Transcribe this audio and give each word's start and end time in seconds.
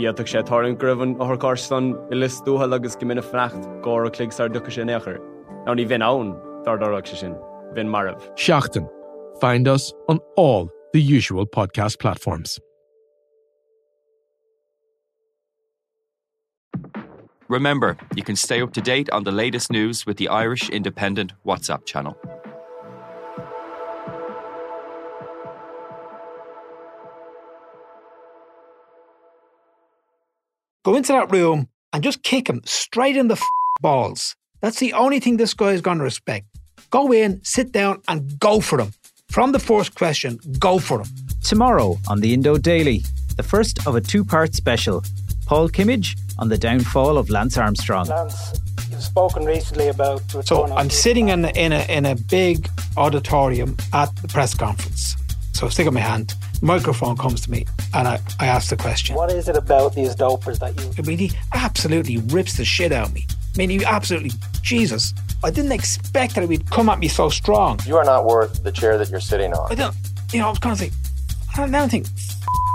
Íach 0.00 0.24
sé 0.24 0.40
táann 0.48 0.78
gribhann 0.80 1.18
áthcár 1.20 1.58
san 1.60 1.92
i 2.10 2.16
listúthe 2.16 2.72
agus 2.72 2.96
go 2.96 3.06
mina 3.06 3.20
frecht 3.20 3.66
gá 3.84 4.06
a 4.06 4.10
clig 4.10 4.32
ar 4.40 4.48
ducha 4.48 4.72
sin 4.72 4.88
éair. 4.88 5.20
Ná 5.66 5.74
ní 5.76 5.84
bhín 5.84 6.00
ann 6.00 6.32
dardarach 6.64 7.06
se 7.06 7.16
sin, 7.16 7.34
bhín 7.76 7.88
marmh. 7.88 8.22
Seachtain. 8.36 8.88
Find 9.40 9.68
us 9.68 9.92
on 10.08 10.18
all 10.36 10.70
the 10.92 11.00
usual 11.00 11.46
podcast 11.46 11.98
platforms. 11.98 12.58
Remember, 17.48 17.96
you 18.14 18.22
can 18.22 18.36
stay 18.36 18.62
up 18.62 18.72
to 18.74 18.80
date 18.80 19.10
on 19.10 19.24
the 19.24 19.32
latest 19.32 19.72
news 19.72 20.06
with 20.06 20.16
the 20.16 20.28
Irish 20.28 20.70
Independent 20.70 21.32
WhatsApp 21.44 21.84
channel. 21.84 22.16
Go 30.82 30.94
into 30.94 31.12
that 31.12 31.30
room 31.30 31.68
and 31.92 32.02
just 32.02 32.22
kick 32.22 32.48
him 32.48 32.62
straight 32.64 33.16
in 33.16 33.28
the 33.28 33.34
f- 33.34 33.42
balls. 33.82 34.34
That's 34.62 34.78
the 34.78 34.94
only 34.94 35.20
thing 35.20 35.36
this 35.36 35.52
guy 35.52 35.72
is 35.72 35.82
going 35.82 35.98
to 35.98 36.04
respect. 36.04 36.46
Go 36.90 37.12
in, 37.12 37.40
sit 37.44 37.70
down, 37.70 38.00
and 38.08 38.38
go 38.38 38.60
for 38.60 38.80
him. 38.80 38.92
From 39.30 39.52
the 39.52 39.58
first 39.58 39.94
question, 39.94 40.38
go 40.58 40.78
for 40.78 41.00
him. 41.02 41.08
Tomorrow 41.44 41.98
on 42.08 42.20
the 42.20 42.32
Indo 42.32 42.56
Daily, 42.56 43.02
the 43.36 43.42
first 43.42 43.86
of 43.86 43.94
a 43.94 44.00
two 44.00 44.24
part 44.24 44.54
special. 44.54 45.04
Paul 45.46 45.68
Kimmage 45.68 46.16
on 46.38 46.48
the 46.48 46.56
downfall 46.56 47.18
of 47.18 47.28
Lance 47.28 47.58
Armstrong. 47.58 48.06
Lance, 48.06 48.58
you've 48.90 49.02
spoken 49.02 49.44
recently 49.44 49.88
about. 49.88 50.22
So 50.46 50.64
I'm 50.64 50.88
sitting 50.88 51.28
in 51.28 51.44
a, 51.44 51.48
in 51.50 51.72
a 51.72 51.82
in 51.90 52.06
a 52.06 52.14
big 52.14 52.68
auditorium 52.96 53.76
at 53.92 54.14
the 54.22 54.28
press 54.28 54.54
conference. 54.54 55.14
So 55.52 55.68
stick 55.68 55.86
up 55.86 55.92
my 55.92 56.00
hand, 56.00 56.34
microphone 56.60 57.16
comes 57.16 57.42
to 57.42 57.50
me, 57.50 57.66
and 57.94 58.06
I, 58.06 58.20
I 58.38 58.46
ask 58.46 58.70
the 58.70 58.76
question. 58.76 59.14
What 59.16 59.30
is 59.32 59.48
it 59.48 59.56
about 59.56 59.94
these 59.94 60.14
dopers 60.14 60.58
that 60.58 60.78
you. 60.80 60.92
I 60.98 61.06
mean, 61.06 61.18
he 61.18 61.32
absolutely 61.54 62.18
rips 62.18 62.56
the 62.56 62.64
shit 62.64 62.92
out 62.92 63.08
of 63.08 63.14
me. 63.14 63.26
I 63.54 63.58
mean, 63.58 63.70
he 63.70 63.84
absolutely, 63.84 64.30
Jesus. 64.62 65.14
I 65.42 65.50
didn't 65.50 65.72
expect 65.72 66.34
that 66.34 66.42
he 66.42 66.46
would 66.46 66.70
come 66.70 66.88
at 66.88 66.98
me 66.98 67.08
so 67.08 67.30
strong. 67.30 67.80
You 67.86 67.96
are 67.96 68.04
not 68.04 68.26
worth 68.26 68.62
the 68.62 68.72
chair 68.72 68.98
that 68.98 69.08
you're 69.08 69.20
sitting 69.20 69.52
on. 69.54 69.72
I 69.72 69.74
don't, 69.74 69.94
you 70.32 70.40
know, 70.40 70.46
I 70.46 70.50
was 70.50 70.58
kind 70.58 70.72
of 70.72 70.78
saying, 70.78 70.92
I 71.52 71.56
don't 71.56 71.70
know, 71.70 71.88
think, 71.88 72.06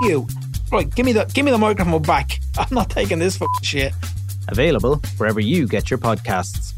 you. 0.02 0.28
Right, 0.72 0.94
give 0.94 1.06
me 1.06 1.14
the 1.14 1.26
give 1.34 1.46
me 1.46 1.52
the 1.52 1.58
microphone 1.58 2.02
back. 2.02 2.40
I'm 2.58 2.68
not 2.72 2.90
taking 2.90 3.20
this 3.20 3.38
fucking 3.38 3.64
shit. 3.64 3.94
Available 4.48 4.98
wherever 5.18 5.40
you 5.40 5.68
get 5.68 5.90
your 5.90 6.00
podcasts. 6.00 6.74